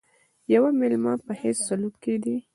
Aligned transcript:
د 0.45 0.47
یوه 0.55 0.69
مېلمه 0.79 1.13
په 1.25 1.31
حیث 1.41 1.57
سلوک 1.67 1.95
کېدی. 2.03 2.35